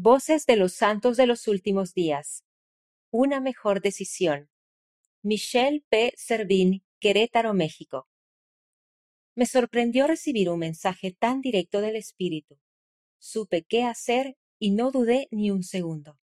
Voces 0.00 0.46
de 0.46 0.54
los 0.54 0.74
Santos 0.74 1.16
de 1.16 1.26
los 1.26 1.48
Últimos 1.48 1.92
Días. 1.92 2.44
Una 3.10 3.40
mejor 3.40 3.80
decisión. 3.80 4.48
Michelle 5.24 5.84
P. 5.88 6.12
Servín, 6.16 6.84
Querétaro, 7.00 7.52
México. 7.52 8.06
Me 9.34 9.44
sorprendió 9.44 10.06
recibir 10.06 10.50
un 10.50 10.60
mensaje 10.60 11.16
tan 11.18 11.40
directo 11.40 11.80
del 11.80 11.96
Espíritu. 11.96 12.60
Supe 13.18 13.64
qué 13.64 13.82
hacer 13.82 14.36
y 14.60 14.70
no 14.70 14.92
dudé 14.92 15.26
ni 15.32 15.50
un 15.50 15.64
segundo. 15.64 16.20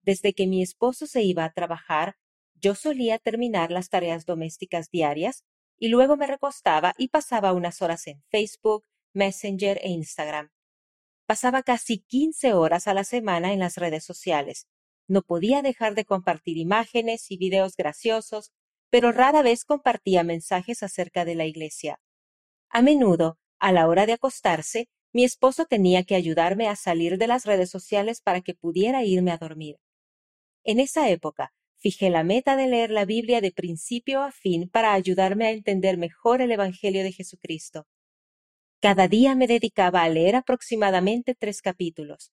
Desde 0.00 0.32
que 0.32 0.46
mi 0.46 0.62
esposo 0.62 1.06
se 1.06 1.22
iba 1.22 1.44
a 1.44 1.52
trabajar, 1.52 2.16
yo 2.54 2.74
solía 2.74 3.18
terminar 3.18 3.70
las 3.70 3.90
tareas 3.90 4.24
domésticas 4.24 4.88
diarias 4.88 5.44
y 5.78 5.88
luego 5.88 6.16
me 6.16 6.26
recostaba 6.26 6.94
y 6.96 7.08
pasaba 7.08 7.52
unas 7.52 7.82
horas 7.82 8.06
en 8.06 8.22
Facebook, 8.30 8.86
Messenger 9.12 9.78
e 9.82 9.90
Instagram 9.90 10.50
Pasaba 11.32 11.62
casi 11.62 12.00
15 12.00 12.52
horas 12.52 12.86
a 12.86 12.92
la 12.92 13.04
semana 13.04 13.54
en 13.54 13.58
las 13.58 13.78
redes 13.78 14.04
sociales. 14.04 14.66
No 15.08 15.22
podía 15.22 15.62
dejar 15.62 15.94
de 15.94 16.04
compartir 16.04 16.58
imágenes 16.58 17.30
y 17.30 17.38
videos 17.38 17.74
graciosos, 17.74 18.52
pero 18.90 19.12
rara 19.12 19.40
vez 19.40 19.64
compartía 19.64 20.24
mensajes 20.24 20.82
acerca 20.82 21.24
de 21.24 21.34
la 21.34 21.46
iglesia. 21.46 21.98
A 22.68 22.82
menudo, 22.82 23.38
a 23.58 23.72
la 23.72 23.88
hora 23.88 24.04
de 24.04 24.12
acostarse, 24.12 24.90
mi 25.14 25.24
esposo 25.24 25.64
tenía 25.64 26.04
que 26.04 26.16
ayudarme 26.16 26.68
a 26.68 26.76
salir 26.76 27.16
de 27.16 27.28
las 27.28 27.46
redes 27.46 27.70
sociales 27.70 28.20
para 28.20 28.42
que 28.42 28.52
pudiera 28.52 29.02
irme 29.02 29.30
a 29.30 29.38
dormir. 29.38 29.76
En 30.64 30.80
esa 30.80 31.08
época, 31.08 31.54
fijé 31.78 32.10
la 32.10 32.24
meta 32.24 32.56
de 32.56 32.66
leer 32.66 32.90
la 32.90 33.06
Biblia 33.06 33.40
de 33.40 33.52
principio 33.52 34.20
a 34.20 34.32
fin 34.32 34.68
para 34.68 34.92
ayudarme 34.92 35.46
a 35.46 35.52
entender 35.52 35.96
mejor 35.96 36.42
el 36.42 36.52
Evangelio 36.52 37.02
de 37.02 37.12
Jesucristo. 37.12 37.86
Cada 38.82 39.06
día 39.06 39.36
me 39.36 39.46
dedicaba 39.46 40.02
a 40.02 40.08
leer 40.08 40.34
aproximadamente 40.34 41.36
tres 41.36 41.62
capítulos. 41.62 42.32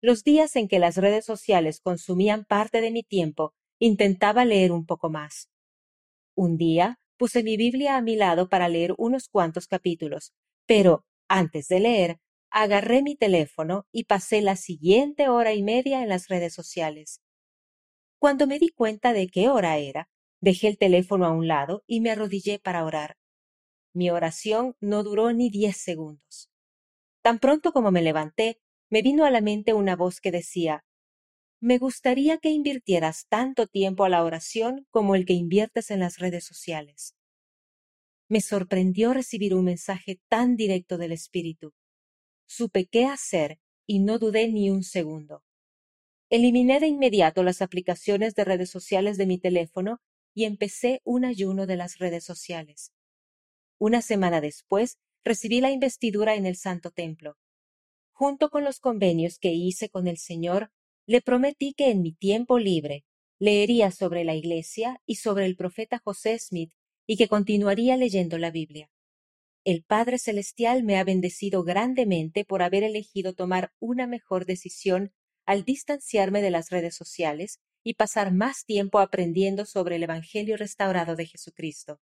Los 0.00 0.24
días 0.24 0.56
en 0.56 0.66
que 0.66 0.80
las 0.80 0.96
redes 0.96 1.24
sociales 1.24 1.78
consumían 1.80 2.44
parte 2.44 2.80
de 2.80 2.90
mi 2.90 3.04
tiempo, 3.04 3.54
intentaba 3.78 4.44
leer 4.44 4.72
un 4.72 4.86
poco 4.86 5.08
más. 5.08 5.50
Un 6.34 6.56
día 6.56 6.98
puse 7.16 7.44
mi 7.44 7.56
Biblia 7.56 7.96
a 7.96 8.02
mi 8.02 8.16
lado 8.16 8.48
para 8.48 8.68
leer 8.68 8.92
unos 8.98 9.28
cuantos 9.28 9.68
capítulos, 9.68 10.32
pero, 10.66 11.04
antes 11.28 11.68
de 11.68 11.78
leer, 11.78 12.18
agarré 12.50 13.04
mi 13.04 13.14
teléfono 13.14 13.86
y 13.92 14.02
pasé 14.06 14.42
la 14.42 14.56
siguiente 14.56 15.28
hora 15.28 15.54
y 15.54 15.62
media 15.62 16.02
en 16.02 16.08
las 16.08 16.26
redes 16.26 16.54
sociales. 16.54 17.20
Cuando 18.18 18.48
me 18.48 18.58
di 18.58 18.70
cuenta 18.70 19.12
de 19.12 19.28
qué 19.28 19.48
hora 19.48 19.78
era, 19.78 20.08
dejé 20.40 20.66
el 20.66 20.76
teléfono 20.76 21.24
a 21.24 21.30
un 21.30 21.46
lado 21.46 21.84
y 21.86 22.00
me 22.00 22.10
arrodillé 22.10 22.58
para 22.58 22.84
orar. 22.84 23.14
Mi 23.94 24.10
oración 24.10 24.74
no 24.80 25.02
duró 25.02 25.32
ni 25.32 25.50
diez 25.50 25.76
segundos. 25.76 26.50
Tan 27.22 27.38
pronto 27.38 27.72
como 27.72 27.90
me 27.90 28.02
levanté, 28.02 28.60
me 28.88 29.02
vino 29.02 29.24
a 29.24 29.30
la 29.30 29.40
mente 29.40 29.74
una 29.74 29.96
voz 29.96 30.20
que 30.20 30.30
decía 30.30 30.84
Me 31.60 31.78
gustaría 31.78 32.38
que 32.38 32.50
invirtieras 32.50 33.26
tanto 33.28 33.66
tiempo 33.66 34.04
a 34.04 34.08
la 34.08 34.24
oración 34.24 34.86
como 34.90 35.14
el 35.14 35.24
que 35.24 35.34
inviertes 35.34 35.90
en 35.90 36.00
las 36.00 36.18
redes 36.18 36.44
sociales. 36.44 37.14
Me 38.28 38.40
sorprendió 38.40 39.12
recibir 39.12 39.54
un 39.54 39.66
mensaje 39.66 40.20
tan 40.28 40.56
directo 40.56 40.96
del 40.96 41.12
Espíritu. 41.12 41.74
Supe 42.46 42.86
qué 42.86 43.04
hacer 43.04 43.58
y 43.86 43.98
no 43.98 44.18
dudé 44.18 44.48
ni 44.48 44.70
un 44.70 44.84
segundo. 44.84 45.44
Eliminé 46.30 46.80
de 46.80 46.86
inmediato 46.86 47.42
las 47.42 47.60
aplicaciones 47.60 48.34
de 48.34 48.44
redes 48.44 48.70
sociales 48.70 49.18
de 49.18 49.26
mi 49.26 49.38
teléfono 49.38 50.00
y 50.34 50.44
empecé 50.44 51.02
un 51.04 51.26
ayuno 51.26 51.66
de 51.66 51.76
las 51.76 51.98
redes 51.98 52.24
sociales. 52.24 52.90
Una 53.84 54.00
semana 54.00 54.40
después, 54.40 54.98
recibí 55.24 55.60
la 55.60 55.72
investidura 55.72 56.36
en 56.36 56.46
el 56.46 56.54
Santo 56.54 56.92
Templo. 56.92 57.36
Junto 58.12 58.48
con 58.48 58.62
los 58.62 58.78
convenios 58.78 59.40
que 59.40 59.54
hice 59.54 59.88
con 59.88 60.06
el 60.06 60.18
Señor, 60.18 60.70
le 61.04 61.20
prometí 61.20 61.74
que 61.74 61.90
en 61.90 62.00
mi 62.00 62.12
tiempo 62.12 62.60
libre 62.60 63.04
leería 63.40 63.90
sobre 63.90 64.22
la 64.22 64.36
Iglesia 64.36 65.02
y 65.04 65.16
sobre 65.16 65.46
el 65.46 65.56
profeta 65.56 65.98
José 65.98 66.38
Smith 66.38 66.72
y 67.08 67.16
que 67.16 67.26
continuaría 67.26 67.96
leyendo 67.96 68.38
la 68.38 68.52
Biblia. 68.52 68.88
El 69.64 69.82
Padre 69.82 70.18
Celestial 70.18 70.84
me 70.84 70.96
ha 70.96 71.02
bendecido 71.02 71.64
grandemente 71.64 72.44
por 72.44 72.62
haber 72.62 72.84
elegido 72.84 73.32
tomar 73.34 73.72
una 73.80 74.06
mejor 74.06 74.46
decisión 74.46 75.12
al 75.44 75.64
distanciarme 75.64 76.40
de 76.40 76.52
las 76.52 76.70
redes 76.70 76.94
sociales 76.94 77.58
y 77.82 77.94
pasar 77.94 78.32
más 78.32 78.64
tiempo 78.64 79.00
aprendiendo 79.00 79.66
sobre 79.66 79.96
el 79.96 80.04
Evangelio 80.04 80.56
restaurado 80.56 81.16
de 81.16 81.26
Jesucristo. 81.26 81.98